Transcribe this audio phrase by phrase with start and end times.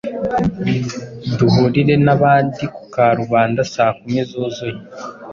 [1.37, 4.79] duhurire n’abandi ku karubanda saa kumi zuzuye.”